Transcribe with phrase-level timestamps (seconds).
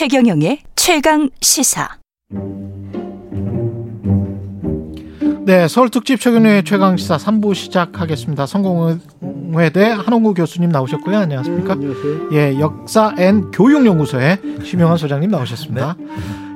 [0.00, 1.98] 최경영의 최강 시사.
[5.44, 8.46] 네, 서울 특집 최경영의 최강 시사 3부 시작하겠습니다.
[8.46, 11.18] 성공회대 한홍구 교수님 나오셨고요.
[11.18, 11.74] 안녕하십니까?
[11.74, 12.28] 네, 안녕하세요.
[12.32, 15.96] 예, 역사 앤 교육 연구소의 심용환 소장님 나오셨습니다.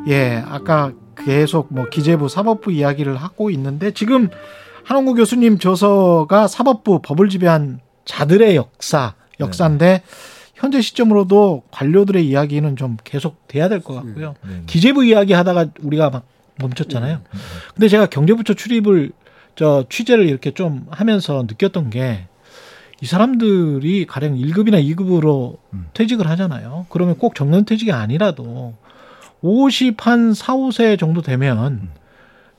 [0.07, 0.13] 네.
[0.15, 4.31] 예, 아까 계속 뭐 기재부 사법부 이야기를 하고 있는데 지금
[4.85, 10.34] 한홍구 교수님 저서가 사법부 법을 지배한 자들의 역사, 역사인데 네.
[10.65, 14.35] 현재 시점으로도 관료들의 이야기는 좀 계속 돼야 될 것 같고요.
[14.49, 14.63] 네.
[14.67, 16.27] 기재부 이야기 하다가 우리가 막
[16.59, 17.21] 멈췄잖아요.
[17.75, 19.13] 근데 제가 경제부처 출입을
[19.57, 22.27] 저 취재를 이렇게 좀 하면서 느꼈던 게
[23.01, 25.87] 이 사람들이 가령 1급이나 2급으로 음.
[25.93, 26.87] 퇴직을 하잖아요.
[26.89, 28.73] 그러면 꼭 정년 퇴직이 아니라도
[29.43, 31.91] 50 한 4, 5세 정도 되면 음.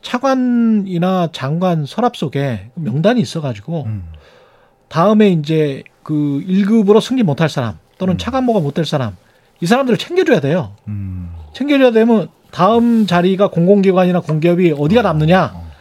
[0.03, 4.03] 차관이나 장관 서랍 속에 명단이 있어가지고 음.
[4.87, 6.13] 다음에 이제 그
[6.47, 9.15] 1급으로 승진 못할 사람 또는 차관모가 못 될 사람
[9.61, 10.73] 이 사람들을 챙겨줘야 돼요.
[10.87, 11.31] 음.
[11.53, 15.71] 챙겨줘야 되면 다음 자리가 공공기관이나 공기업이 어디가 남느냐 어.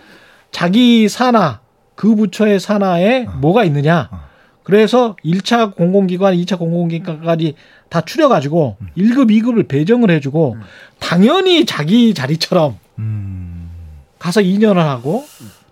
[0.50, 1.60] 자기 산하
[1.94, 4.20] 그 부처의 산하에 뭐가 있느냐 어.
[4.62, 7.54] 그래서 1차 공공기관, 2차 공공기관까지
[7.90, 8.88] 다 추려가지고 음.
[8.96, 10.56] 1급, 2급을 배정을 해주고
[11.00, 13.70] 당연히 자기 자리처럼 음.
[14.18, 15.24] 가서 2년을 하고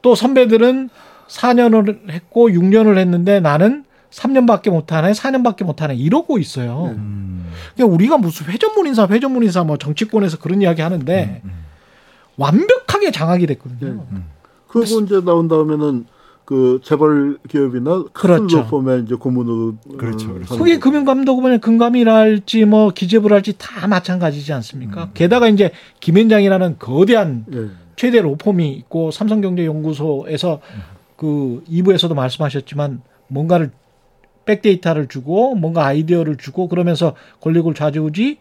[0.03, 0.91] 또 선배들은
[1.29, 6.95] 4년을 했고 6년을 했는데 나는 3년밖에 못하네, 4년밖에 못하네 이러고 있어요.
[6.97, 7.51] 음.
[7.75, 11.51] 그러니까 우리가 무슨 회전문 인사, 회전문 인사 뭐 정치권에서 그런 이야기 하는데 음.
[12.37, 14.07] 완벽하게 장악이 됐거든요.
[14.11, 14.21] 네.
[14.69, 16.07] 그리고 이제 나온 다음에는
[16.45, 18.59] 그 재벌 기업이나 큰 그렇죠.
[18.71, 20.55] 로펌에 이제 고문으로 그렇죠, 어, 그렇죠.
[20.55, 20.79] 하는 그게.
[20.79, 25.11] 금융감독원의 금감이랄지 뭐 기재부랄지 다 마찬가지지 않습니까?
[25.15, 27.69] 게다가 이제 김현장이라는 거대한 예.
[27.97, 30.61] 최대 로펌이 있고 삼성경제연구소에서
[31.17, 33.71] 그 2부에서도 말씀하셨지만 뭔가를
[34.45, 38.39] 백데이터를 주고 뭔가 아이디어를 주고 그러면서 권력을 좌지우지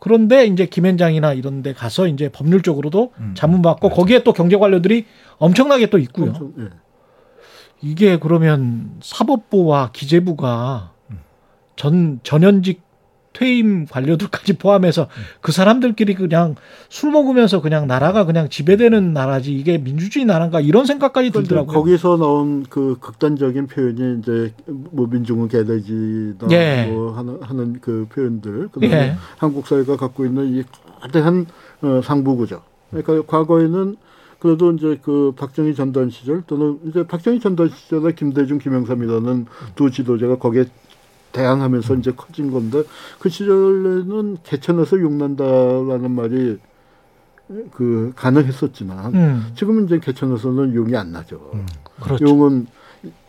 [0.00, 3.34] 그런데 이제 김현장이나 이런 데 가서 이제 법률적으로도 음.
[3.36, 5.06] 자문받고 거기에 또 경제 관료들이
[5.38, 6.30] 엄청나게 또 있고요.
[6.30, 6.68] 엄청, 예.
[7.80, 10.92] 이게 그러면 사법부와 기재부가
[11.76, 12.87] 전 전현직
[13.38, 15.06] 퇴임 관료들까지 포함해서
[15.40, 16.56] 그 사람들끼리 그냥
[16.88, 21.72] 술 먹으면서 그냥 나라가 그냥 지배되는 나라지 이게 민주주의 나라인가 이런 생각까지 그런데 들더라고요.
[21.72, 26.90] 거기서 나온 그 극단적인 표현이 이제 뭐 민중은 개돼지다 예.
[26.90, 29.14] 뭐 하는, 하는 그 표현들 그다음에 예.
[29.36, 30.64] 한국 사회가 갖고 있는 이
[31.00, 31.46] 거대한
[31.82, 32.60] 어, 상부구조.
[32.90, 33.96] 그러니까 과거에는
[34.40, 40.38] 그래도 이제 그 박정희 전단 시절 또는 이제 박정희 전단 시절에 김대중, 김영삼이라는 두 지도자가
[40.38, 40.64] 거기에
[41.32, 42.82] 대항하면서 이제 커진 건데
[43.18, 46.58] 그 시절에는 개천에서 용난다라는 말이
[47.72, 51.50] 그 가능했었지만 음, 지금은 이제 개천에서는 용이 안 나죠.
[52.00, 52.24] 그렇죠.
[52.26, 52.66] 용은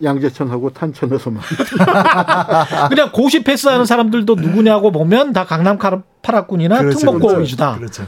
[0.03, 1.41] 양재천하고 탄천에서만
[2.89, 7.41] 그냥 고시 패스하는 사람들도 누구냐고 보면 다 강남 카라- 파라군이나 그렇죠, 특목고 그렇죠.
[7.41, 7.77] 위주다.
[7.77, 8.03] 그렇죠.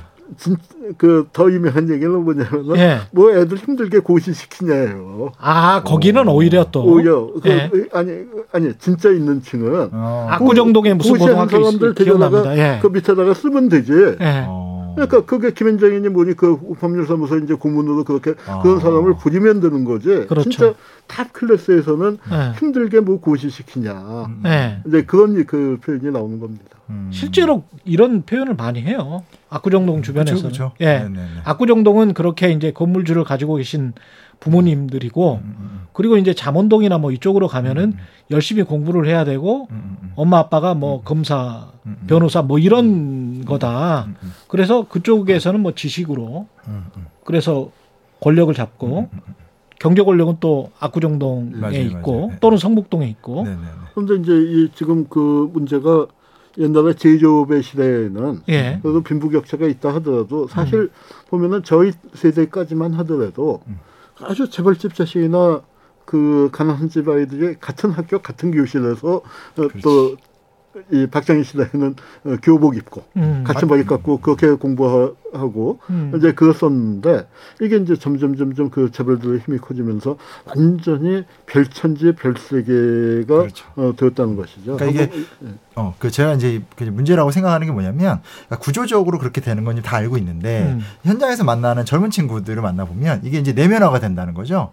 [0.98, 2.98] 그더 유명한 얘기는 뭐냐면은 예.
[3.12, 5.32] 뭐 애들 힘들게 고시시키냐예요.
[5.40, 7.70] 아 거기는 오 히려 또 오히려 그, 예.
[7.94, 8.12] 아니
[8.52, 10.28] 아니 진짜 있는 층은 어.
[10.30, 12.44] 압구정동에 무슨 고시한 고등학교 사람들 있- 기억납니다.
[12.44, 12.80] 데려다가 예.
[12.82, 13.94] 그 밑에다가 쓰면 되지.
[14.20, 14.46] 예.
[14.48, 14.94] 어.
[14.96, 18.62] 그러니까 그게 김앤장이니 뭐니 그 법률사무소 이제 고문으로 그렇게 아.
[18.62, 20.08] 그런 사람을 부리면 되는 거지.
[20.28, 20.50] 그렇죠.
[20.50, 20.74] 진짜
[21.08, 22.60] top class에서는 예.
[22.60, 23.94] 힘들게 뭐 고시시키냐.
[24.28, 24.44] 음.
[24.46, 24.82] 예.
[24.86, 26.66] 이제 그런 그 표현이 나오는 겁니다.
[26.92, 27.10] 음.
[27.12, 29.24] 실제로 이런 표현을 많이 해요.
[29.50, 30.42] 압구정동 주변에서는.
[30.42, 30.74] 그렇죠.
[30.82, 31.00] 예.
[31.00, 31.28] 네네네.
[31.46, 33.94] 압구정동은 그렇게 이제 건물주를 가지고 계신
[34.40, 37.94] 부모님들이고 음, 음, 그리고 이제 잠원동이나 뭐 이쪽으로 가면은
[38.32, 40.12] 열심히 공부를 해야 되고 음, 음, 음.
[40.16, 42.08] 엄마 아빠가 뭐 검사, 음, 음.
[42.08, 44.06] 변호사 뭐 이런 거다.
[44.08, 47.06] 음, 음, 그래서 그쪽에서는 뭐 지식으로 음, 음.
[47.24, 47.72] 그래서
[48.20, 49.10] 권력을 잡고
[49.80, 52.28] 경제 권력은 또 압구정동에 맞아요, 있고 맞아요.
[52.30, 52.38] 네.
[52.40, 53.46] 또는 성북동에 있고.
[53.94, 56.08] 그런데 이제 이 지금 그 문제가
[56.58, 58.80] 옛날에 제조업의 시대에는 예.
[58.82, 60.90] 그래도 빈부격차가 있다 하더라도 사실 음.
[61.30, 63.80] 보면은 저희 세대까지만 하더라도 음.
[64.20, 65.62] 아주 재벌집 자식이나
[66.06, 71.96] 그 가난한 집 아이들이 같은 학교 같은 교실에서 어, 또이 박정희 시대에는
[72.26, 73.44] 어, 교복 입고 음.
[73.46, 76.12] 같은 바지 갖고 그렇게 공부하 고 음.
[76.18, 77.28] 이제 그랬었는데
[77.62, 83.66] 이게 이제 점점 점점 그 재벌들의 힘이 커지면서 완전히 별천지 별세계가 그렇죠.
[83.76, 84.76] 어, 되었다는 것이죠.
[84.78, 89.40] 그러니까 이게 한번- 어, 그 제가 이제 그 문제라고 생각하는 게 뭐냐면 그러니까 구조적으로 그렇게
[89.42, 90.82] 되는 건 다 알고 있는데 음.
[91.04, 94.72] 현장에서 만나는 젊은 친구들을 만나 보면 이게 이제 내면화가 된다는 거죠.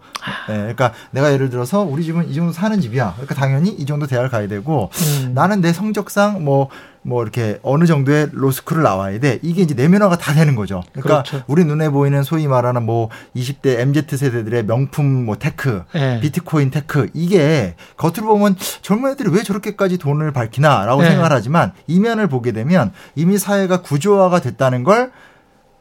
[0.49, 3.13] 네, 그러니까 내가 예를 들어서 우리 집은 이 정도 사는 집이야.
[3.13, 4.91] 그러니까 당연히 이 정도 대학을 가야 되고
[5.25, 5.35] 음.
[5.35, 6.69] 나는 내 성적상 뭐
[7.03, 9.39] 뭐 이렇게 어느 정도의 로스쿨을 나와야 돼.
[9.43, 10.83] 이게 이제 내면화가 다 되는 거죠.
[10.93, 11.45] 그러니까 그렇죠.
[11.47, 16.19] 우리 눈에 보이는 소위 말하는 뭐 20대 MZ 세대들의 명품 뭐 tech, 예.
[16.21, 21.11] 비트코인 tech 이게 겉으로 보면 젊은 애들이 왜 저렇게까지 돈을 밝히나라고 네.
[21.11, 25.12] 생각을 하지만 이면을 보게 되면 이미 사회가 구조화가 됐다는 걸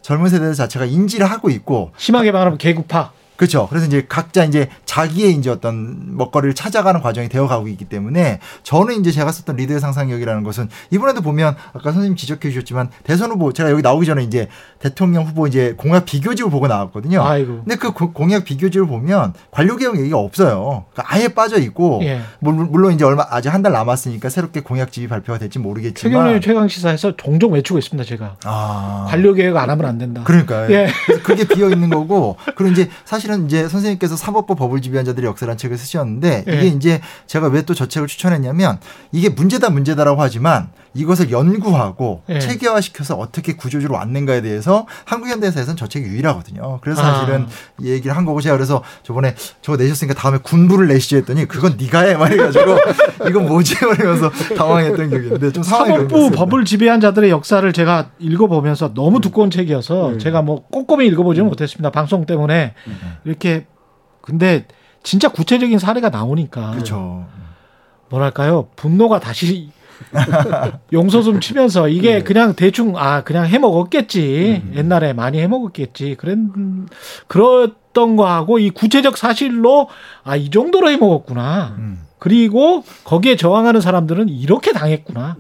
[0.02, 3.12] 젊은 세대 자체가 인지를 하고 있고 심하게 말하면 개구파.
[3.36, 3.68] 그렇죠.
[3.70, 9.12] 그래서 이제 각자 이제 자기의 이제 어떤 먹거리를 찾아가는 과정이 되어가고 있기 때문에 저는 이제
[9.12, 13.82] 제가 썼던 리더의 상상력이라는 것은 이번에도 보면 아까 선생님 지적해 주셨지만 대선 후보 제가 여기
[13.84, 14.48] 나오기 전에 이제
[14.80, 17.22] 대통령 후보 이제 공약 비교집을 보고 나왔거든요.
[17.22, 17.60] 아이고.
[17.66, 20.86] 근데 그 고- 공약 비교집을 보면 관료개혁 얘기가 없어요.
[20.94, 22.22] 그러니까 아예 빠져 있고 예.
[22.40, 27.18] 물론 이제 얼마 아직 한 달 남았으니까 새롭게 공약집이 발표가 될지 모르겠지만 최경련의 최강 시사에서
[27.18, 28.08] 종종 외치고 있습니다.
[28.08, 30.22] 제가 아 관료 계획 안 하면 안 된다.
[30.24, 30.72] 그러니까요.
[30.74, 30.88] 예.
[31.24, 35.78] 그게 비어 있는 거고 그리고 이제 사실은 이제 선생님께서 사법부 법을 지배한 자들의 역사라는 책을
[35.78, 36.54] 쓰셨는데 예.
[36.54, 38.80] 이게 이제 제가 왜 또 저 책을 추천했냐면
[39.12, 42.40] 이게 문제다 문제다라고 하지만 이것을 연구하고 예.
[42.40, 46.80] 체계화시켜서 어떻게 구조주로 왔는가에 대해서 한국 현대사에서는 저 책이 유일하거든요.
[46.82, 47.48] 그래서 사실은 아.
[47.82, 52.00] 이 얘기를 한 거고 제가 그래서 저번에 저거 내셨으니까 다음에 군부를 내시죠 했더니 그건 네가
[52.02, 52.78] 해 말해가지고
[53.30, 56.32] 이건 뭐지 말하면서 당황했던 기억이 있는데 좀 사법부.
[56.32, 60.20] 법을 지배한 자들의 역사를 제가 읽어보면서 너무 두꺼운 책이어서 음.
[60.20, 61.92] 제가 뭐 꼼꼼히 읽어보지는 못했습니다.
[61.92, 62.74] 방송 때문에
[63.26, 63.68] 이렇게
[64.22, 64.66] 근데
[65.04, 67.26] 진짜 구체적인 사례가 나오니까 그렇죠.
[68.10, 68.70] 뭐랄까요?
[68.76, 69.70] 분노가 다시
[70.94, 74.64] 용서숨 치면서 이게 그냥 대충 아 그냥 해 먹었겠지.
[74.76, 76.16] 옛날에 많이 해 먹었겠지.
[76.16, 76.88] 그런
[77.28, 79.90] 그랬던 거하고 이 구체적 사실로
[80.24, 81.76] 아 이 정도로 해 먹었구나.
[81.78, 82.00] 음.
[82.20, 85.36] 그리고 거기에 저항하는 사람들은 이렇게 당했구나.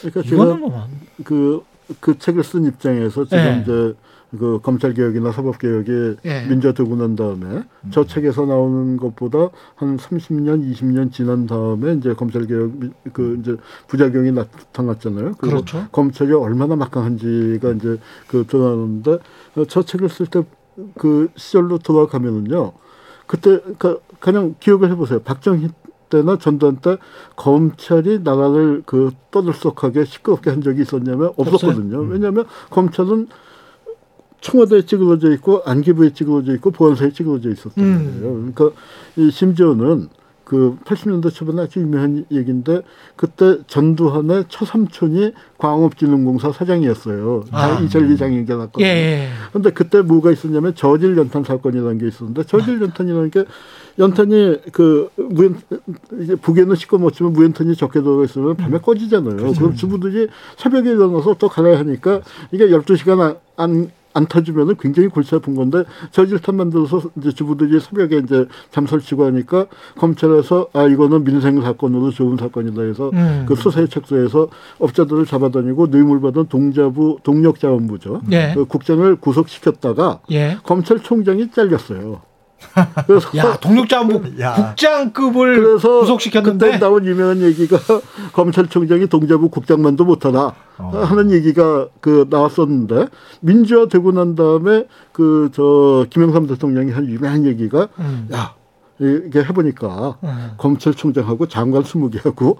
[0.00, 0.88] 그러니까 이거는 제가 뭐
[1.24, 1.64] 그,
[2.00, 3.60] 그 책을 쓴 입장에서 지금 예.
[3.62, 3.94] 이제
[4.38, 6.46] 그 검찰 개혁이나 사법 개혁이 예.
[6.48, 12.46] 민주화 되고 난 다음에 저 책에서 나오는 것보다 한 30년, 20년 지난 다음에 이제 검찰
[12.46, 13.56] 개혁 미- 그 이제
[13.88, 15.32] 부작용이 나타났잖아요.
[15.32, 15.86] 그렇죠.
[15.90, 17.98] 검찰이 얼마나 막강한지가 이제
[18.28, 19.18] 그 드러나는데
[19.56, 20.42] 어, 저 책을 쓸 때
[20.96, 22.72] 그 시절로 돌아가면은요.
[23.26, 25.20] 그때 그 그냥 기억을 해보세요.
[25.20, 25.68] 박정희
[26.08, 26.96] 때나 전두환 때
[27.36, 31.98] 검찰이 나라를 그 떠들썩하게 시끄럽게 한 적이 있었냐면 없었거든요.
[32.00, 33.28] 왜냐하면 검찰은
[34.40, 37.92] 청와대에 찌그러져 있고 안기부에 찌그러져 있고 보안소에 찌그러져 있었단 음.
[37.92, 38.52] 말이에요.
[38.54, 38.70] 그러니까
[39.16, 40.08] 이 심지어는
[40.50, 42.82] 그 80년대 초반에 아주 유명한 얘기인데
[43.14, 47.44] 그때 전두환의 처삼촌이 광업진흥공사 사장이었어요.
[47.52, 47.78] 아.
[47.78, 48.84] 이철리 장인가 났거든요.
[48.84, 49.28] 예, 예.
[49.52, 53.44] 근데 그때 뭐가 있었냐면 저질 연탄 사건이라는 게 있었는데 저질 연탄이라는 게
[54.00, 55.56] 연탄이 그 무연
[56.20, 59.52] 이제 북에는 씻고 먹지만 무연탄이 적게 들어가 있으면 밤에 꺼지잖아요.
[59.52, 60.26] 그럼 주부들이
[60.56, 65.84] 새벽에 일어나서 또 갈아야 하니까 이게 12시간 안, 안, 안 터지면은 굉장히 골치 아픈 건데
[66.10, 69.66] 저질탄 만들어서 이제 주부들이 새벽에 이제 잠 설치고 하니까
[69.98, 73.44] 검찰에서 아 이거는 민생 사건으로 좋은 사건이다 해서 음.
[73.46, 74.48] 그 수사에 착수해서
[74.78, 78.22] 업자들을 잡아다니고 뇌물받은 동자부 동력자원부죠.
[78.32, 78.52] 예.
[78.54, 80.58] 그 국장을 구속시켰다가 예.
[80.64, 82.29] 검찰총장이 잘렸어요.
[83.06, 84.54] 그래서 야, 동력자원부 야.
[84.54, 87.78] 국장급을 그래서 구속시켰는데 그때 나온 유명한 얘기가
[88.32, 91.02] 검찰총장이 동자부 국장만도 못하다 어.
[91.04, 93.06] 하는 얘기가 그 나왔었는데
[93.40, 98.28] 민주화 되고 난 다음에 그 저 김영삼 대통령이 한 유명한 얘기가 음.
[98.32, 98.54] 야
[98.98, 100.50] 이게 해보니까 음.
[100.58, 102.58] 검찰총장하고 장관 20개하고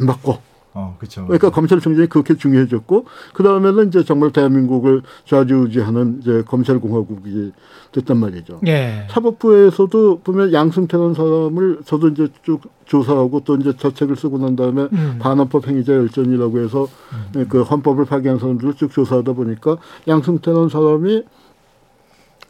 [0.00, 0.40] 안 바꿔.
[0.74, 1.26] 어, 그렇죠.
[1.26, 3.04] 그러니까 검찰총장이 그렇게 중요해졌고
[3.34, 7.52] 그 다음에는 이제 정말 대한민국을 좌지우지하는 이제 검찰공화국이
[7.92, 8.60] 됐단 말이죠.
[8.66, 9.06] 예.
[9.10, 14.88] 사법부에서도 보면 양승태라는 사람을 저도 이제 쭉 조사하고 또 이제 저 책을 쓰고 난 다음에
[14.92, 15.18] 음.
[15.20, 16.88] 반헌법 행위자 열전이라고 해서
[17.48, 19.76] 그 헌법을 파기한 사람들을 쭉 조사하다 보니까
[20.08, 21.24] 양승태라는 사람이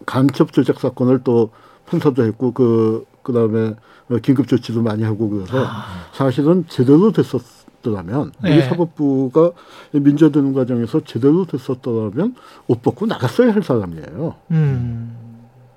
[0.06, 1.50] 간첩 조작 사건을 또
[1.87, 3.75] 판사도 했고 그 그다음에
[4.23, 5.66] 긴급 조치도 많이 하고 그래서
[6.12, 8.62] 사실은 제대로 됐었 더라면 우리 네.
[8.62, 9.52] 사법부가
[9.92, 12.34] 민주화 되는 과정에서 제대로 됐었더라면
[12.68, 14.34] 옷 벗고 나갔어야 할 사람이에요.
[14.52, 15.22] 음.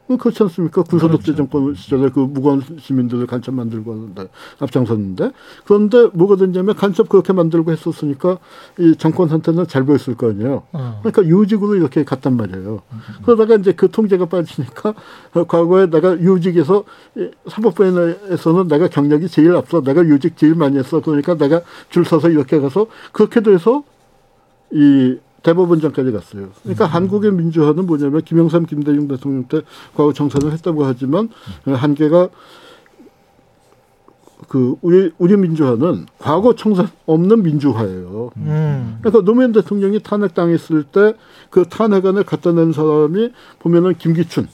[0.08, 0.84] 그 그렇지 않습니까?
[0.84, 1.38] 군사독재 그렇죠.
[1.38, 4.28] 정권 시절에 그 무고한 시민들을 간첩 만들고 하는데
[4.60, 5.32] 앞장섰는데
[5.66, 8.38] 그런데 뭐가 됐냐면 간첩 그렇게 만들고 했었으니까
[8.80, 10.64] 이 정권 상태는 잘 보였을 거 아니에요.
[10.74, 11.00] 어.
[11.02, 12.82] 그러니까 요직으로 이렇게 갔단 말이에요.
[13.24, 14.94] 그러다가 이제 그 통제가 빠지니까
[15.34, 16.84] 어, 과거에 내가 요직에서
[17.16, 21.02] 이 사법부에서는 내가 경력이 제일 앞서 내가 요직 제일 많이 했어.
[21.02, 23.84] 그러니까 내가 줄 서서 이렇게 가서 그렇게 돼서
[24.72, 26.50] 이 대법원장까지 갔어요.
[26.64, 29.62] 그러니까 한국의 민주화는 뭐냐면 김영삼, 김대중 대통령 때
[29.96, 31.30] 과거 정산을 했다고 하지만
[31.68, 32.30] 어, 한계가
[34.50, 38.32] 그 우리 우리 민주화는 과거 청산 없는 민주화예요.
[38.38, 38.98] 음.
[39.02, 41.14] 그러니까 노무현 대통령이 탄핵 당했을 때
[41.52, 44.48] 그 탄핵안을 갖다 낸 사람이 보면은 김기춘.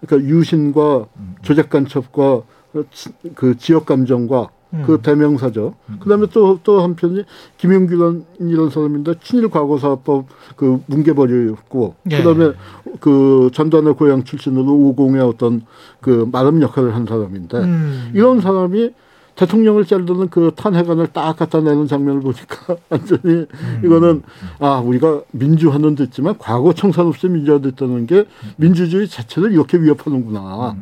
[0.00, 1.06] 그러니까 유신과
[1.42, 2.42] 조작 간첩과
[2.72, 4.46] 그 지- 그 지역 감정과 음.
[4.86, 5.74] 그 대명사죠.
[6.00, 7.24] 그다음에 또 또 한편이
[7.58, 10.26] 김용규라는 사람인데 친일 과거사법
[10.56, 12.18] 그 뭉개버렸고 예.
[12.18, 12.52] 그다음에
[13.00, 15.62] 그 전두환의 고향 출신으로 오공의 어떤
[16.00, 18.10] 그 마름 역할을 한 사람인데 음.
[18.14, 18.90] 이런 사람이
[19.34, 23.46] 대통령을 자르는 그 탄핵안을 딱 갖다 내는 장면을 보니까 완전히
[23.82, 24.22] 이거는
[24.58, 28.26] 아 우리가 민주화는 됐지만 과거 청산 없이 민주화됐다는 게
[28.56, 30.76] 민주주의 자체를 이렇게 위협하는구나.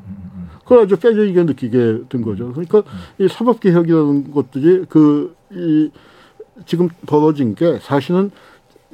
[0.70, 2.52] 그걸 아주 뼈저리게 느끼게 된 거죠.
[2.52, 2.84] 그러니까
[3.18, 5.90] 이 사법개혁이라는 것들이 그 이
[6.66, 8.30] 지금 벌어진 게 사실은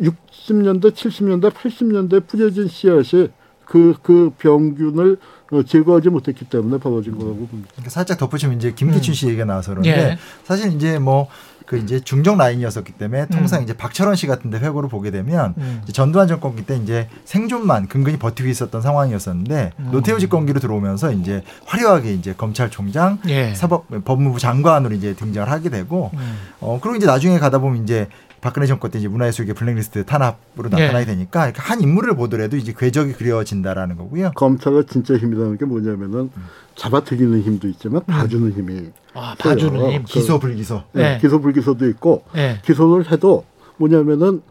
[0.00, 3.28] 60년대, 70년대, 80년대 뿌려진 씨앗이
[3.64, 5.18] 그, 그 병균을
[5.52, 7.70] 어, 제거하지 못했기 때문에 벌어진 거라고 봅니다.
[7.72, 10.18] 그러니까 살짝 덧붙이면 이제 김기춘 씨 얘기가 나와서 그런데 예.
[10.44, 11.28] 사실 이제 뭐
[11.66, 13.64] 그 이제 중정 라인이었었기 때문에 통상 음.
[13.64, 15.80] 이제 박철원 씨 같은데 회고를 보게 되면 음.
[15.82, 19.88] 이제 전두환 정권기 때 이제 생존만 근근히 버티고 있었던 상황이었었는데 음.
[19.90, 23.52] 노태우 집권기로 들어오면서 이제 화려하게 이제 검찰총장, 예.
[23.54, 26.38] 사법 법무부 장관으로 이제 등장을 하게 되고 음.
[26.60, 28.08] 어 그리고 이제 나중에 가다 보면 이제
[28.46, 30.82] 박근혜 정권 때 이제 문화예술계 블랙리스트 탄압으로 예.
[30.82, 34.30] 나타나게 되니까 이렇게 한 인물을 보더라도 이제 궤적이 그려진다라는 거고요.
[34.36, 36.30] 검찰의 진짜 힘이라는 게 뭐냐면은
[36.76, 39.90] 잡아들이는 힘도 있지만 봐주는 힘이 아, 봐주는.
[39.90, 40.04] 힘.
[40.04, 40.84] 기소 불기소.
[40.92, 41.14] 네.
[41.14, 42.60] 네, 기소 불기소도 있고 예.
[42.64, 43.44] 기소를 해도
[43.78, 44.42] 뭐냐면은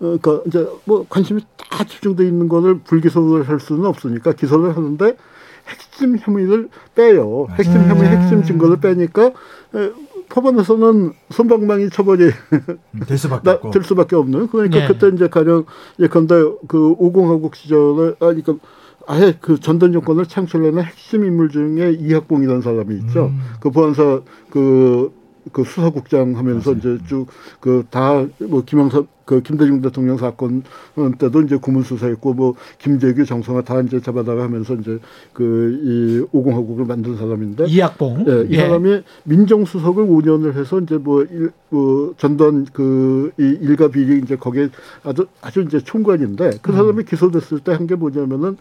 [0.00, 1.40] 어, 그러니까 이제 뭐 관심이
[1.70, 5.16] 다 집중돼 있는 거를 불기소를 할 수는 없으니까 기소를 하는데
[5.68, 7.46] 핵심 혐의를 빼요.
[7.52, 7.88] 핵심 음.
[7.88, 9.92] 혐의, 핵심 증거를 빼니까 에,
[10.30, 13.70] 법원에서는 손방망이 처벌이 음, 될 수밖에 나, 없고.
[13.70, 14.48] 될 수밖에 없는.
[14.48, 14.86] 그러니까 네.
[14.86, 15.64] 그때 이제 가령
[15.98, 16.34] 예컨대
[16.66, 18.54] 그 오공화국 시절에 아 그러니까
[19.06, 23.26] 아예 그 전단 정권을 창출하는 핵심 인물 중에 이학봉이라는 사람이 있죠.
[23.26, 23.40] 음.
[23.58, 24.20] 그 보안사
[24.50, 25.12] 그,
[25.52, 27.26] 그 수사국장 하면서 이제 쭉
[27.60, 30.62] 그 다 뭐 김영삼 그 김대중 대통령 사건
[31.18, 34.98] 때도 이제 구문수사했고 뭐 김재규 정성화 다 이제 잡아다가 하면서 이제
[35.34, 38.24] 그 이 오공화국을 만든 사람인데 이학봉.
[38.26, 44.18] 예, 이 사람이 민정수석을 5년을 해서 이제 뭐, 일, 뭐 전단 그, 이 일가 비리
[44.20, 44.70] 이제 거기에
[45.04, 48.56] 아주, 아주 이제 총괄인데 그 사람이 기소됐을 때 한 게 뭐냐면은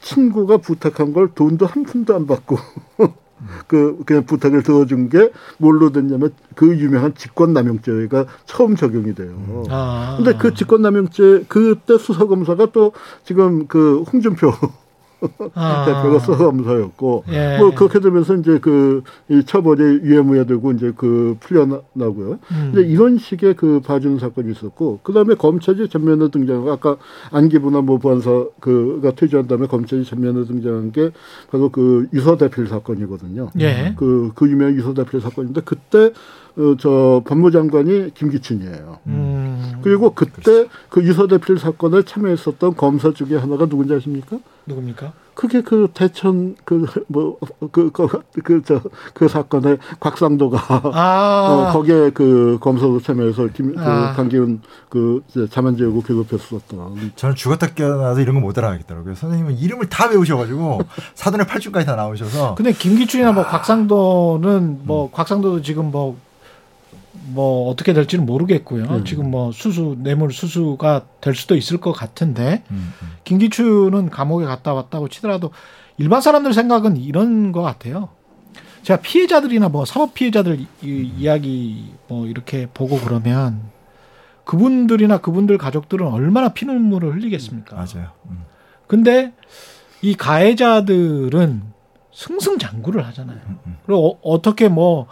[0.00, 2.56] 친구가 부탁한 걸 돈도 한 푼도 안 받고
[3.66, 9.64] 그, 그냥 부탁을 들어준 게 뭘로 됐냐면 그 유명한 직권남용죄가 처음 적용이 돼요.
[9.70, 10.14] 아.
[10.16, 12.92] 근데 그 직권남용죄 그때 수사검사가 또
[13.24, 14.52] 지금 그 홍준표
[15.54, 15.84] 아.
[15.84, 17.58] 대표가 수사검사였고 예.
[17.58, 22.38] 뭐 그렇게 되면서 이제 그이 처벌이 유예무예되고 이제 그 풀려나고요.
[22.50, 22.70] 음.
[22.72, 26.96] 근데 이런 식의 그 봐주는 사건이 있었고 그다음에 검찰이 전면에 등장하고 아까
[27.30, 31.10] 안기부나 뭐 보안사 그가 퇴주한 다음에 검찰이 전면에 등장한 게
[31.50, 33.50] 바로 그 유서 대필 사건이거든요.
[33.60, 33.94] 예.
[33.96, 36.12] 그, 그 유명한 유서 대필 사건인데 그때
[36.56, 38.98] 어, 저 법무장관이 김기춘이에요.
[39.08, 39.80] 음.
[39.82, 44.38] 그리고 그때 그 유서 대필 사건에 참여했었던 검사 중에 하나가 누군지 아십니까?
[44.66, 45.12] 누굽니까?
[45.34, 50.58] 그게 그 대천 그뭐그그저그 사건에 곽상도가
[50.94, 51.48] 아.
[51.50, 54.12] 어, 거기에 그 검사로 참여해서 김, 그 아.
[54.12, 59.14] 강기훈 그 이제 자만제하고 괴롭혔었던 저는 죽었다 깨어나서 이런 거 못 알아가겠더라고요.
[59.14, 60.80] 선생님은 이름을 다 외우셔가지고
[61.14, 66.16] 사돈의 팔중까지 다 나오셔서 근데 김기춘이나 뭐 곽상도는 뭐 곽상도도 지금 뭐
[67.26, 68.84] 뭐 어떻게 될지는 모르겠고요.
[68.84, 69.04] 음.
[69.04, 73.08] 지금 뭐 수수 뇌물 수수가 될 수도 있을 것 같은데 음, 음.
[73.24, 75.50] 김기춘은 감옥에 갔다 왔다고 치더라도
[75.96, 78.10] 일반 사람들 생각은 이런 것 같아요.
[78.82, 83.62] 제가 피해자들이나 뭐 사법 피해자들 이, 이야기 뭐 이렇게 보고 그러면
[84.44, 87.76] 그분들이나 그분들 가족들은 얼마나 피눈물을 흘리겠습니까?
[87.76, 88.10] 맞아요.
[88.28, 88.44] 음.
[88.86, 89.32] 근데
[90.02, 91.62] 이 가해자들은
[92.12, 93.40] 승승장구를 하잖아요.
[93.86, 95.06] 그리고 어, 떻게 뭐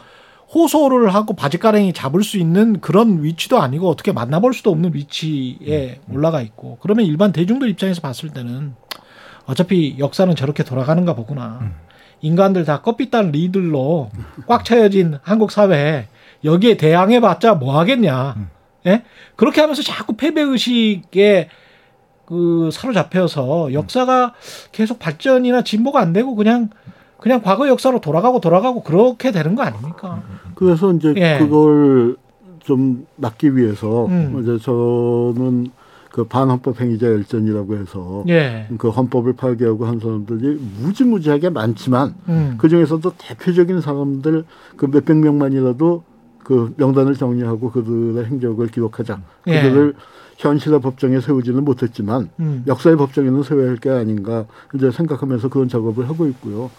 [0.55, 6.43] 호소를 하고 바지가랭이 잡을 수 있는 그런 위치도 아니고 어떻게 만나볼 수도 없는 위치에 올라가
[6.43, 8.75] 있고 그러면 일반 대중들 입장에서 봤을 때는
[9.47, 11.73] 어차피 역사는 저렇게 돌아가는가 보구나.
[12.21, 14.11] 인간들 다 껍빛단 리들로
[14.47, 16.09] 꽉 차여진 한국 사회
[16.45, 18.37] 여기에 대항해봤자 뭐 하겠냐.
[18.87, 19.03] 예?
[19.37, 21.49] 그렇게 하면서 자꾸 패배 의식에
[22.27, 24.35] 그 사로잡혀서 역사가
[24.71, 26.71] 계속 발전이나 진보가 안 되고 그냥
[27.23, 30.21] 그냥 과거 역사로 돌아가고 돌아가고 그렇게 되는 거 아닙니까?
[30.57, 31.39] 그래서 이제 예.
[31.39, 32.17] 그걸
[32.59, 34.41] 좀 막기 위해서 음.
[34.43, 35.69] 이제 저는
[36.11, 38.67] 그 반헌법 행위자 열전이라고 해서 예.
[38.77, 42.57] 그 헌법을 파괴하고 한 사람들이 무지무지하게 많지만 음.
[42.59, 44.45] 그 중에서도 대표적인 사람들
[44.77, 46.03] 그 몇백 명만이라도
[46.43, 49.21] 그 명단을 정리하고 그들의 행적을 기록하자.
[49.47, 49.63] 예.
[49.63, 49.95] 그들을
[50.43, 52.65] 현실의 법정에 세우지는 못했지만 음.
[52.67, 56.71] 역사의 법정에는 세워야 할 게 아닌가 이제 생각하면서 그런 작업을 하고 있고요.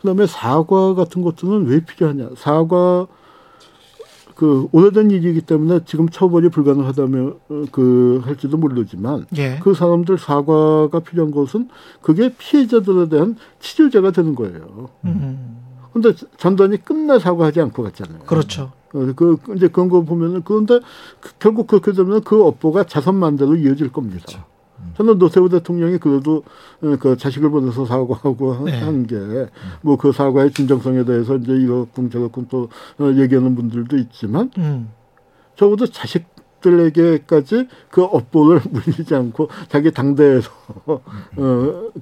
[0.00, 2.30] 그다음에 사과 같은 것들은 왜 필요하냐?
[2.36, 3.06] 사과
[4.36, 9.58] 그 오래된 일이기 때문에 지금 처벌이 불가능하다면 어, 그 할지도 모르지만 예.
[9.62, 11.68] 그 사람들 사과가 필요한 것은
[12.02, 14.88] 그게 피해자들에 대한 치료제가 되는 거예요.
[15.04, 15.56] 음.
[15.92, 18.20] 근데 전단이 끝내 사과하지 않고 갔잖아요.
[18.26, 18.72] 그렇죠.
[18.94, 20.80] 어, 그 이제 그런 거 보면은 그런데
[21.20, 24.24] 그, 결국 그렇게 되면 그 업보가 자선 만대로 이어질 겁니다.
[24.26, 24.44] 그렇죠.
[24.96, 26.42] 저는 노태우 대통령이 그래도
[26.82, 28.80] 어, 그 자식을 보내서 사과하고 네.
[28.80, 29.16] 한게
[29.82, 34.90] 뭐 그 사과의 진정성에 대해서 이제 이렇군 저렇군 또 어, 얘기하는 분들도 있지만 음.
[35.56, 36.24] 적어도 자식
[36.60, 40.50] 들에게까지 그 업보를 물리지 않고 자기 당대에서
[40.86, 41.00] 어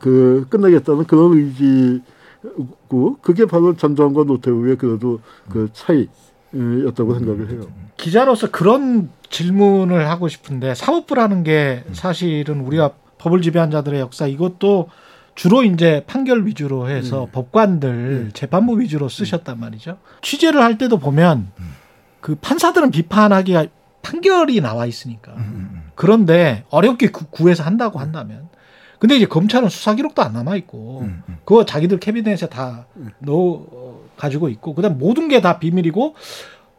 [0.00, 5.20] 그 끝내겠다는 그런 의지고 그게 바로 전두환과 노태우의 그래도
[5.50, 6.08] 그 차이
[6.54, 7.66] 였다고 생각을 해요.
[7.96, 14.88] 기자로서 그런 질문을 하고 싶은데 사법부라는 게 사실은 우리가 법을 지배한 자들의 역사 이것도
[15.34, 19.96] 주로 이제 판결 위주로 해서 법관들 재판부 위주로 쓰셨단 말이죠.
[20.20, 21.50] 취재를 할 때도 보면
[22.20, 23.66] 그 판사들은 비판하기가
[24.02, 25.34] 판결이 나와 있으니까.
[25.94, 28.48] 그런데 어렵게 구- 구해서 한다고 한다면.
[28.98, 31.08] 근데 이제 검찰은 수사 기록도 안 남아 있고
[31.44, 32.86] 그거 자기들 캐비넷에 다
[33.20, 36.14] 넣어 가지고 있고 그다음 모든 게 다 비밀이고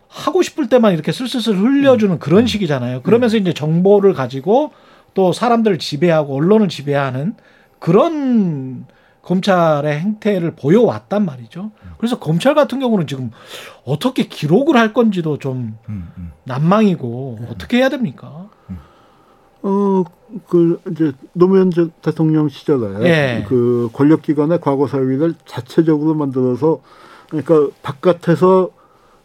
[0.07, 3.01] 하고 싶을 때만 이렇게 슬슬슬 흘려주는 그런 식이잖아요.
[3.01, 4.71] 그러면서 이제 정보를 가지고
[5.13, 7.35] 또 사람들을 지배하고 언론을 지배하는
[7.79, 8.85] 그런
[9.23, 11.71] 검찰의 행태를 보여왔단 말이죠.
[11.97, 13.31] 그래서 검찰 같은 경우는 지금
[13.85, 15.77] 어떻게 기록을 할 건지도 좀
[16.45, 18.49] 난망이고 어떻게 해야 됩니까?
[19.65, 20.03] 어,
[20.47, 23.45] 그, 이제, 노무현 전 대통령 시절에, 예.
[23.47, 26.81] 그, 권력기관의 과거사위를 자체적으로 만들어서,
[27.41, 28.69] 그러니까, 바깥에서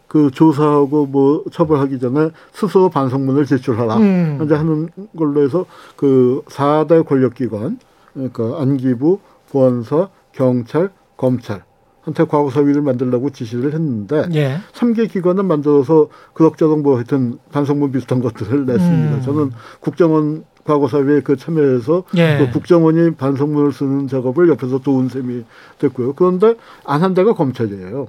[0.08, 3.98] 그 조사하고 뭐 처벌하기 전에 스스로 반성문을 제출하라.
[3.98, 4.40] 음.
[4.42, 7.78] 이제 하는 걸로 해서 그 4대 권력기관,
[8.14, 9.18] 그러니까 안기부,
[9.50, 11.62] 보안사, 경찰, 검찰,
[12.02, 14.56] 한테 과거사위를 만들라고 지시를 했는데, 예.
[14.72, 19.16] 삼개 기관을 만들어서 그럭저럭 뭐 하여튼 반성문 비슷한 것들을 냈습니다.
[19.16, 19.22] 음.
[19.22, 19.50] 저는
[19.80, 22.36] 국정원 과거사위에 그 참여해서 예.
[22.38, 25.44] 그 국정원이 반성문을 쓰는 작업을 옆에서 도운 셈이
[25.78, 26.12] 됐고요.
[26.12, 28.06] 그런데 안 한 데가 검찰이에요.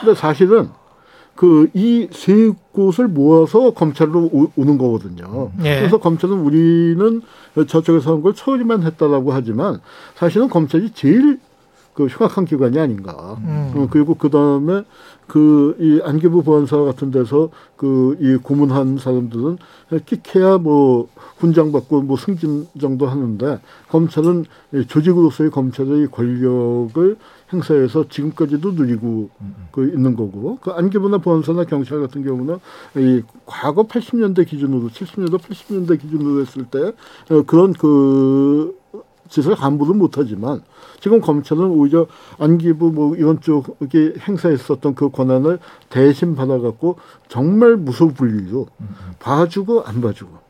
[0.00, 0.68] 근데 사실은
[1.34, 5.50] 그 이 세 곳을 모아서 검찰로 오, 는 거거든요.
[5.64, 5.76] 예.
[5.80, 7.20] 그래서 검찰은 우리는
[7.66, 9.80] 저쪽에서 한 걸 처리만 했다라고 하지만
[10.14, 11.38] 사실은 검찰이 제일
[11.96, 13.36] 그 흉악한 기관이 아닌가.
[13.40, 13.72] 음.
[13.74, 14.84] 어, 그리고 그 다음에
[15.26, 19.58] 그 이 안기부 보안사 같은 데서 그 이 고문한 사람들은
[20.06, 27.16] 끽해야 뭐 훈장 받고 뭐 승진 정도 하는데 검찰은 이 조직으로서의 검찰의 권력을
[27.52, 29.30] 행사해서 지금까지도 누리고
[29.72, 32.58] 그 있는 거고 그 안기부나 보안사나 경찰 같은 경우는
[32.96, 36.92] 이 과거 80년대 기준으로 70년대 80년대 기준으로 했을 때
[37.30, 38.76] 어, 그런 그
[39.28, 40.62] 짓을 함부로 못하지만
[41.00, 42.06] 지금 검찰은 오히려
[42.38, 45.58] 안기부 뭐 이런 쪽이 행사했었던 그 권한을
[45.88, 46.96] 대신 받아갖고
[47.28, 48.66] 정말 무소불위로
[49.18, 50.46] 봐주고 안 봐주고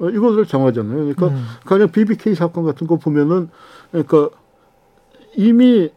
[0.00, 0.96] 어, 이것을 정하잖아요.
[0.96, 1.44] 그러니까 음.
[1.64, 3.48] 가령 BBK 사건 같은 거 보면은
[3.90, 4.30] 그러니까
[5.36, 5.90] 이미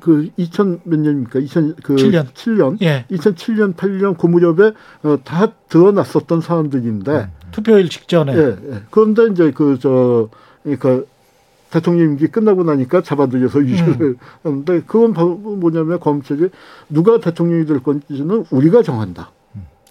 [0.00, 1.40] 그 2000 몇 년입니까?
[1.40, 2.26] 2000그 칠 년.
[2.26, 3.06] 7년 예.
[3.10, 4.72] 2007년 8년 고무렵에
[5.04, 8.34] 어, 다 드러났었던 사람들인데 투표일 직전에.
[8.34, 8.82] 예, 예.
[8.90, 10.28] 그런데 이제 그저
[10.62, 11.02] 그러니까
[11.70, 15.14] 대통령 임기 끝나고 나니까 잡아들여서 유죄를 하는데 그건
[15.60, 16.50] 뭐냐면 검찰이
[16.88, 19.30] 누가 대통령이 될 건지는 우리가 정한다.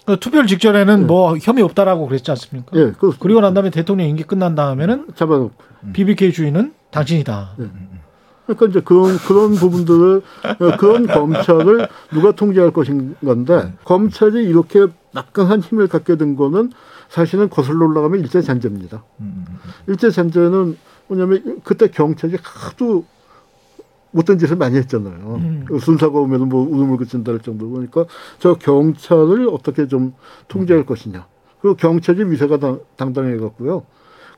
[0.06, 2.76] 그 투표일 직전에는 뭐 혐의 없다라고 그랬지 않습니까?
[2.76, 5.72] 예, 그 그리고 난 다음에 대통령 임기 끝난 다음에는 잡아놓고.
[5.92, 7.56] BBK 주인은 당신이다.
[8.46, 10.22] 그러니까 이제 그런 그런 부분들을
[10.58, 16.72] 어, 그런 검찰을 누가 통제할 것인 건데 검찰이 이렇게 막강한 힘을 갖게 된 거는
[17.12, 19.04] 사실은 거슬러 올라가면 일제 잔재입니다.
[19.86, 23.04] 일제 잔재는 뭐냐면 그때 경찰이 하도
[24.12, 25.34] 못된 짓을 많이 했잖아요.
[25.36, 25.66] 음.
[25.78, 28.06] 순사가 오면 뭐 웃음을 그친다 할 정도로 그러니까
[28.38, 30.14] 저 경찰을 어떻게 좀
[30.48, 31.26] 통제할 것이냐.
[31.60, 33.84] 그리고 경찰이 위세가 당, 당당해 갖고요.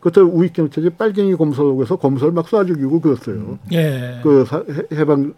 [0.00, 3.58] 그때 우익 경찰이 빨갱이 검사라고 해서 검사를 막 쏴 죽이고 그랬어요.
[3.72, 4.20] 예.
[4.24, 5.32] 그 사- 해- 해방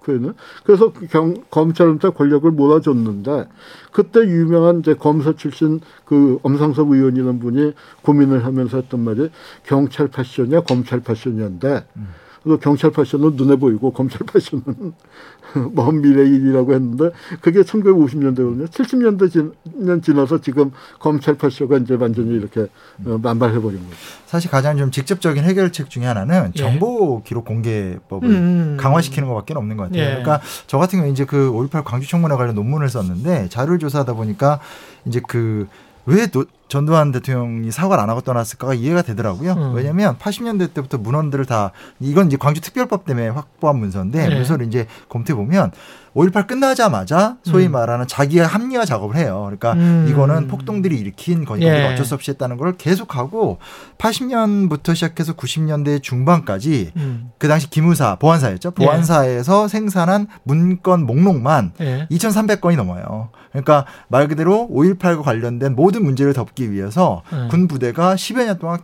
[0.00, 0.34] 직후에는
[0.64, 3.48] 그래서 그 경, 검찰한테 권력을 몰아줬는데
[3.92, 9.30] 그때 유명한 이제 검사 출신 그 엄상섭 의원이라는 분이 고민을 하면서 했던 말이
[9.64, 12.29] 경찰 패션이야 검찰 패션이었는데 그래서
[12.60, 14.94] 경찰 패션은 눈에 보이고 검찰 패션은
[15.74, 18.68] 먼 미래 일이라고 했는데 그게 1950년대거든요.
[18.68, 22.62] 70년대 지, 년 지나서 지금 검찰 패션가 이제 완전히 이렇게
[23.04, 23.96] 어, 만발해버린 거죠.
[24.26, 26.58] 사실 가장 좀 직접적인 해결책 중에 하나는 예.
[26.58, 28.76] 정보 기록 공개법을 음.
[28.78, 30.02] 강화시키는 것밖에 없는 것 같아요.
[30.02, 30.06] 예.
[30.08, 34.60] 그러니까 저 같은 경우 이제 그 5.18 광주 청문회 관련 논문을 썼는데 자료를 조사하다 보니까
[35.04, 36.28] 이제 그왜
[36.70, 39.52] 전두환 대통령이 사과를 안 하고 떠났을까가 이해가 되더라고요.
[39.52, 39.74] 음.
[39.74, 44.34] 왜냐하면 80년대 때부터 문헌들을 다 이건 이제 광주 특별법 때문에 확보한 문서인데 네.
[44.34, 45.72] 문서를 이제 검토해 보면
[46.14, 47.72] 5.18 끝나자마자 소위 음.
[47.72, 49.42] 말하는 자기가 합리화 작업을 해요.
[49.44, 50.06] 그러니까 음.
[50.08, 51.92] 이거는 폭동들이 일으킨 거니까 예.
[51.92, 53.58] 어쩔 수 없이 했다는 걸 계속하고
[53.98, 57.30] 80년부터 시작해서 90년대 중반까지 음.
[57.38, 58.72] 그 당시 기무사 보안사였죠.
[58.80, 58.84] 예.
[58.84, 62.08] 보안사에서 생산한 문건 목록만 예.
[62.10, 63.30] 2,300건이 넘어요.
[63.50, 67.48] 그러니까 말 그대로 5.18과 관련된 모든 문제를 덮기 위해서 음.
[67.50, 68.80] 군 부대가 10여 년 동안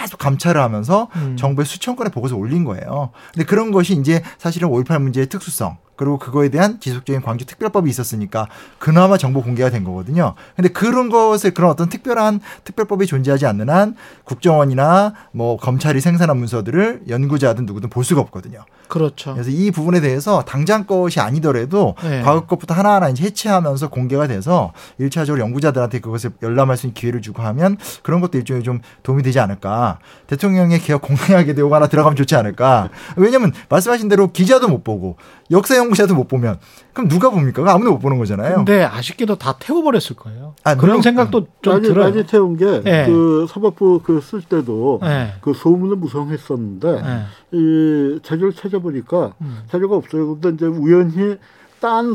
[0.00, 1.36] 계속 감찰을 하면서 음.
[1.36, 3.10] 정부에 수천 건의 보고서 를 올린 거예요.
[3.32, 8.46] 근데 그런 것이 이제 사실은 5.18 문제의 특수성 그리고 그거에 대한 지속적인 광주 특별법이 있었으니까
[8.78, 10.34] 그나마 정보 공개가 된 거거든요.
[10.56, 17.02] 근데 그런 것을 그런 어떤 특별한 특별법이 존재하지 않는 한 국정원이나 뭐 검찰이 생산한 문서들을
[17.06, 18.64] 연구자든 누구든 볼 수가 없거든요.
[18.88, 19.34] 그렇죠.
[19.34, 22.22] 그래서 이 부분에 대해서 당장 것이 아니더라도 네.
[22.22, 27.42] 과거 것부터 하나하나 이제 해체하면서 공개가 돼서 일차적으로 연구자들한테 그것을 열람할 수 있는 기회를 주고
[27.42, 29.98] 하면 그런 것도 일종의 좀 도움이 되지 않을까.
[30.28, 32.88] 대통령의 개혁 공약에 대고 하나 들어가면 좋지 않을까.
[33.16, 35.16] 왜냐면 말씀하신 대로 기자도 못 보고
[35.50, 36.58] 역사 연 구자도 못 보면
[36.92, 37.70] 그럼 누가 봅니까?
[37.72, 38.56] 아무도 못 보는 거잖아요.
[38.56, 40.54] 근데 아쉽게도 다 태워버렸을 거예요.
[40.64, 42.10] 아, 그런 물론- 생각도 좀 많이, 들어요.
[42.10, 43.04] 많이 태운 게 예.
[43.06, 45.34] 그 사법부 그 쓸 때도 예.
[45.40, 47.56] 그 소문을 무성했었는데 예.
[47.58, 49.58] 이 자료를 찾아보니까 음.
[49.70, 50.38] 자료가 없어요.
[50.38, 51.36] 근데 이제 우연히
[51.80, 52.14] 딴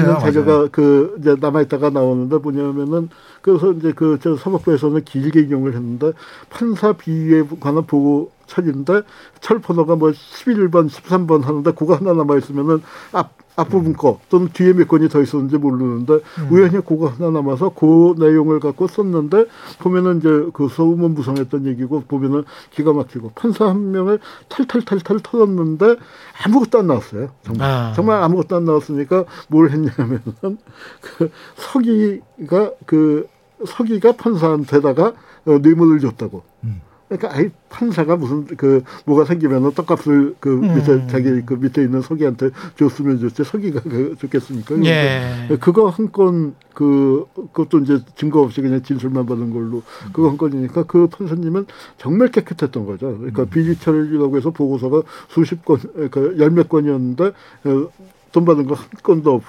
[0.00, 0.68] 있는 맞아요, 자료가.
[0.72, 3.08] 그 이제 남아있다가 나오는데 뭐냐면은
[3.40, 6.12] 그래서 이제 그 저 사법부에서는 길게 인용을 했는데
[6.50, 9.02] 판사 비위에 관한 보고 처리인데
[9.40, 14.88] 철포너가 뭐 11번, 13번 하는데 그거 하나 남아 있으면은 앞 앞부분 거 또는 뒤에 몇
[14.88, 19.46] 건이 더 있었는지 모르는데 우연히 그거 하나 남아서 그 내용을 갖고 썼는데
[19.80, 25.96] 보면은 이제 그 소문 무성했던 얘기고 보면은 기가 막히고 판사 한 명을 탈탈탈탈 털었는데
[26.44, 27.30] 아무것도 안 나왔어요.
[27.42, 27.92] 정말 아.
[27.94, 30.22] 정말 아무것도 안 나왔으니까 뭘 했냐면은
[31.00, 33.28] 그 서기가 그
[33.66, 35.12] 서기가 판사한테다가
[35.44, 36.42] 어, 뇌물을 줬다고.
[36.64, 36.80] 음.
[37.16, 41.08] 그러니까 아이 판사가 무슨 그 뭐가 생기면은 떡값을 그 밑에 음.
[41.08, 44.82] 자기 그 밑에 있는 서기한테 줬으면 좋지 서기가 그 줬겠습니까?
[44.84, 45.56] 예.
[45.60, 50.84] 그거 한 건 그 그것도 이제 증거 없이 그냥 진술만 받은 걸로 그거 한 건이니까
[50.84, 51.66] 그 판사님은
[51.98, 53.16] 정말 깨끗했던 거죠.
[53.18, 57.88] 그러니까 비리처리라고 해서 보고서가 수십 건, 그러니까 열몇 건이었는데 어,
[58.32, 59.42] 돈 받은 거 한 건도 없.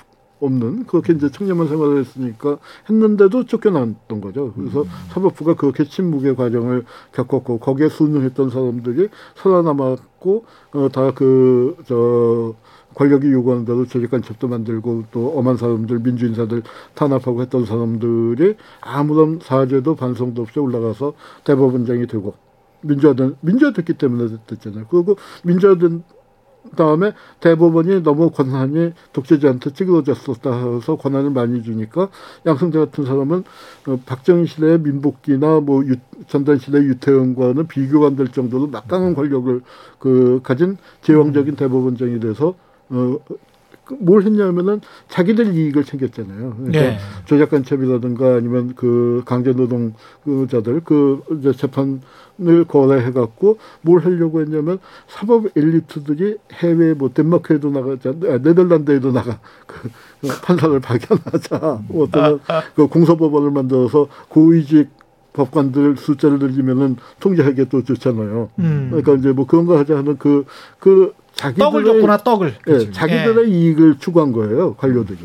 [0.46, 2.58] 없는 그렇게 이제 청년만 생활을 했으니까
[2.90, 4.54] 했는데도 쫓겨났던 거죠.
[4.56, 12.56] 그래서 사법부가 그렇게 침묵의 과정을 겪었고 거기에 순응했던 사람들이 살아남았고 어, 다그저
[12.96, 19.96] 권력이 요구하는 대로 조직간 첩도 만들고 또 엄한 사람들 민주인사들 탄압하고 했던 사람들이 아무런 사죄도
[19.96, 22.36] 반성도 없이 올라가서 대법원장이 되고
[22.82, 24.86] 민주화된 민주화됐기 때문에 됐잖아요.
[24.90, 26.04] 그리고 민주화된
[26.76, 32.10] 다음에 대법원이 너무 권한이 독재자한테 찌그러졌었다 해서 권한을 많이 주니까
[32.46, 33.44] 양승태 같은 사람은
[33.88, 35.96] 어, 박정희 시대의 민복기나 뭐 유,
[36.28, 39.62] 전단 시대 유태현과는 비교가 안 될 정도로 막강한 권력을
[40.00, 42.56] 그 가진 제왕적인 대법원장이 돼서
[42.90, 43.18] 어,
[43.86, 46.56] 그뭘 했냐면은 자기들 이익을 챙겼잖아요.
[46.56, 46.98] 그러니까 네.
[47.26, 51.22] 조작간첩이라든가 아니면 그 강제노동자들 그
[51.58, 52.02] 재판
[52.42, 59.92] 을 거래해갖고 뭘 하려고 했냐면 사법 엘리트들이 해외 뭐 덴마크에도 나가자 아, 네덜란드에도 나가 그
[60.42, 62.40] 판사를 발견하자 뭐 어떤
[62.76, 64.90] 그 공소법원을 만들어서 고위직
[65.34, 68.50] 법관들 숫자를 늘리면은 통제하기에 또 좋잖아요.
[68.60, 68.88] 음.
[68.90, 70.46] 그러니까 이제 뭐 그런 거 하자 하는 그,
[70.80, 72.56] 그 자기들의, 떡을 줬구나 떡을.
[72.68, 75.20] 예, 자기들의 이익을 추구한 거예요, 관료들이.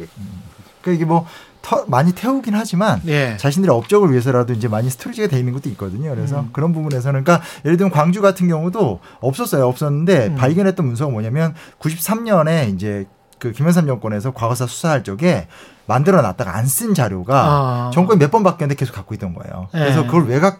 [0.81, 1.27] 그러니까 이게 뭐
[1.69, 3.37] 터- 많이 태우긴 하지만 예.
[3.37, 6.09] 자신들의 업적을 위해서라도 이제 많이 스토리지가 돼 있는 것도 있거든요.
[6.15, 6.49] 그래서 음.
[6.53, 9.67] 그런 부분에서는 그러니까 예를 들면 광주 같은 경우도 없었어요.
[9.67, 10.35] 없었는데 음.
[10.37, 13.07] 발견했던 문서가 뭐냐면 93년에 이제
[13.39, 15.47] 그 김현삼 정권에서 과거사 수사할 적에
[15.87, 17.91] 만들어 놨다가 안 쓴 자료가 아.
[17.93, 19.69] 정권이 몇 번 바뀌었는데 계속 갖고 있던 거예요.
[19.73, 20.07] 그래서 예.
[20.07, 20.59] 그걸 왜 갖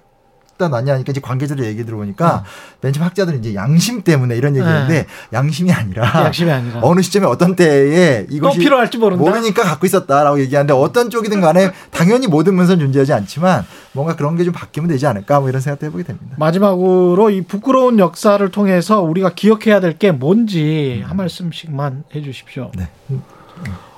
[0.59, 2.45] 다 놨냐 하니까 이제 관계자들 얘기 들어보니까 어.
[2.81, 6.81] 맨 처음 학자들은 이제 양심 때문에 이런 얘기했는데 양심이 아니라 양심이 아니라.
[6.83, 9.23] 어느 시점에 어떤 때에 또 이것이 필요할지 모른다.
[9.23, 14.45] 모르니까 갖고 있었다라고 얘기하는데 어떤 쪽이든 간에 당연히 모든 문서는 존재하지 않지만 뭔가 그런 게
[14.45, 16.35] 좀 바뀌면 되지 않을까 뭐 이런 생각도 해보게 됩니다.
[16.39, 22.71] 마지막으로 이 부끄러운 역사를 통해서 우리가 기억해야 될 게 뭔지 한 말씀씩만 해주십시오.
[22.77, 22.89] 네.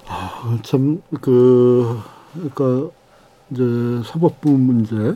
[0.09, 2.01] 아, 참, 그,
[2.33, 2.91] 그러니까,
[3.51, 3.63] 이제
[4.05, 5.15] 사법부 문제.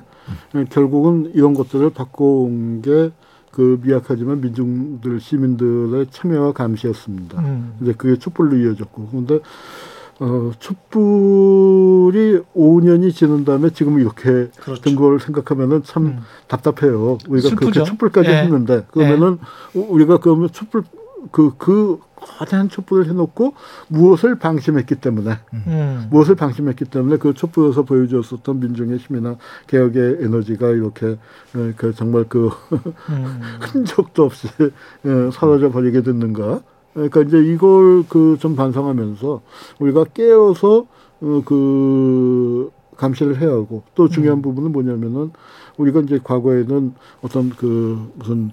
[0.70, 3.10] 결국은 이런 것들을 바꿔온 게
[3.54, 7.40] 그 미약하지만 민중들, 시민들의 참여와 감시였습니다.
[7.40, 7.74] 음.
[7.80, 9.06] 이제 그게 촛불로 이어졌고.
[9.12, 9.38] 그런데,
[10.18, 14.82] 어, 촛불이 5년이 지난 다음에 지금 이렇게 그렇죠.
[14.82, 16.18] 된걸 생각하면은 참 음.
[16.48, 17.18] 답답해요.
[17.28, 17.70] 우리가 슬프죠.
[17.70, 18.42] 그렇게 촛불까지 예.
[18.42, 19.38] 했는데 그러면은
[19.72, 20.82] 우리가 그러면 촛불
[21.30, 22.00] 그, 그
[22.38, 23.54] 거대한 촛불을 해놓고
[23.88, 26.08] 무엇을 방심했기 때문에 음.
[26.10, 32.50] 무엇을 방심했기 때문에 그 촛불에서 보여주었었던 민중의 힘이나 개혁의 에너지가 이렇게 에, 그 정말 그
[33.10, 33.40] 음.
[33.60, 36.60] 흔적도 없이 에, 사라져 버리게 됐는가.
[36.94, 39.40] 그러니까 이제 이걸 그 좀 반성하면서
[39.78, 40.86] 우리가 깨어서
[41.20, 45.32] 어, 그 감시를 해야 하고 또 중요한 부분은 뭐냐면은
[45.76, 48.50] 우리가 이제 과거에는 어떤 그 무슨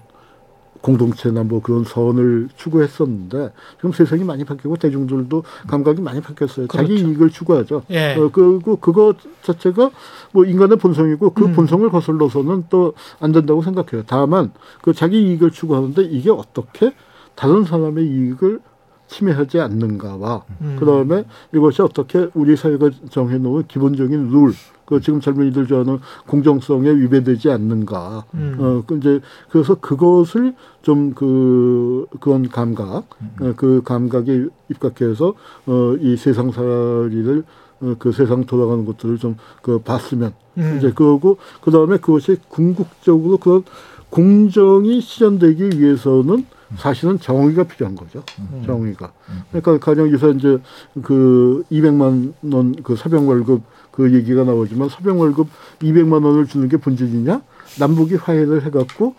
[0.81, 6.67] 공동체나 뭐 그런 선을 추구했었는데 지금 세상이 많이 바뀌고 대중들도 감각이 많이 바뀌었어요.
[6.67, 7.07] 자기 그렇죠.
[7.07, 7.83] 이익을 추구하죠.
[7.91, 8.15] 예.
[8.15, 9.13] 어, 그리고 그거
[9.43, 9.91] 자체가
[10.31, 11.53] 뭐 인간의 본성이고 그 음.
[11.53, 14.03] 본성을 거슬러서는 또 안 된다고 생각해요.
[14.07, 16.93] 다만 그 자기 이익을 추구하는데 이게 어떻게
[17.35, 18.59] 다른 사람의 이익을
[19.07, 20.77] 침해하지 않는가와 음.
[20.79, 24.53] 그다음에 이것이 어떻게 우리 사회가 정해놓은 기본적인 룰,
[24.91, 28.25] 그 지금 젊은이들 좋아하는 공정성에 위배되지 않는가.
[28.33, 28.55] 음.
[28.59, 33.05] 어, 그 이제 그래서 그것을 좀 그 그런 감각,
[33.39, 35.33] 어, 그 감각에 입각해서
[35.65, 37.43] 어, 이 세상살이를
[37.81, 40.75] 어, 그 세상 돌아가는 것들을 좀 그 봤으면 음.
[40.77, 43.63] 이제 그거고 그 다음에 그것이 궁극적으로 그런
[44.09, 46.45] 공정이 실현되기 위해서는
[46.77, 48.23] 사실은 정의가 필요한 거죠.
[48.65, 49.11] 정의가.
[49.51, 50.57] 그러니까 가령 요새 이제
[51.01, 53.61] 그 200만 원 그 사병 월급
[54.01, 55.47] 그 얘기가 나오지만 사병 월급
[55.79, 57.41] 200만 원을 주는 게 본질이냐?
[57.79, 59.13] 남북이 화해를 해갖고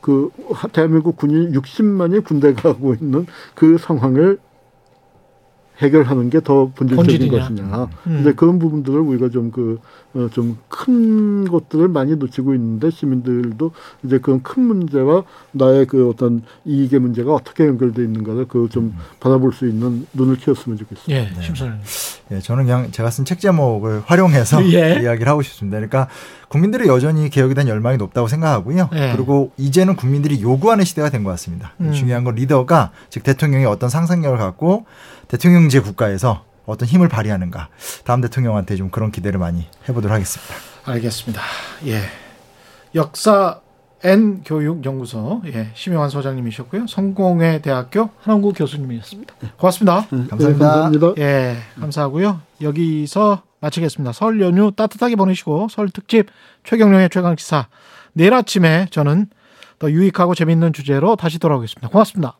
[0.00, 4.38] 그 하- 대한민국 군인 60만이 군대 가고 있는 그 상황을
[5.78, 6.96] 해결하는 게 더 본질적인
[7.30, 7.38] 본질이냐.
[7.38, 7.82] 것이냐.
[7.84, 7.88] 음.
[8.16, 9.78] 근데 그런 부분들을 우리가 좀 그,
[10.14, 13.72] 어, 좀큰 것들을 많이 놓치고 있는데 시민들도
[14.04, 19.66] 이제 그런 큰 문제와 나의 그 어떤 이익의 문제가 어떻게 연결돼 있는가를 그좀 바라볼 수
[19.68, 21.12] 있는 눈을 키웠으면 좋겠습니다.
[21.38, 21.74] 예, 심사님.
[22.32, 25.00] 예, 저는 그냥 제가 쓴 책 제목을 활용해서 예.
[25.02, 25.76] 이야기를 하고 싶습니다.
[25.78, 26.08] 그러니까
[26.48, 28.90] 국민들의 여전히 개혁에 대한 열망이 높다고 생각하고요.
[28.94, 29.12] 예.
[29.14, 31.72] 그리고 이제는 국민들이 요구하는 시대가 된 것 같습니다.
[31.80, 31.92] 음.
[31.92, 34.86] 중요한 건 리더가 즉 대통령이 어떤 상상력을 갖고
[35.28, 37.68] 대통령제 국가에서 어떤 힘을 발휘하는가.
[38.04, 40.54] 다음 대통령한테 좀 그런 기대를 많이 해보도록 하겠습니다.
[40.84, 41.40] 알겠습니다.
[41.86, 42.00] 예.
[42.94, 43.60] 역사
[44.04, 46.86] N 교육 연구소 예, 심영환 소장님이셨고요.
[46.86, 49.34] 성공회 대학교 한원구 교수님이었습니다.
[49.56, 50.06] 고맙습니다.
[50.10, 50.36] 감사합니다.
[50.36, 51.12] 네, 감사합니다.
[51.18, 52.40] 예, 감사하고요.
[52.62, 54.12] 여기서 마치겠습니다.
[54.12, 56.26] 설 연휴 따뜻하게 보내시고 설 특집
[56.64, 57.68] 최경령의 최강지사
[58.12, 59.26] 내일 아침에 저는
[59.78, 61.88] 더 유익하고 재밌는 주제로 다시 돌아오겠습니다.
[61.88, 62.38] 고맙습니다.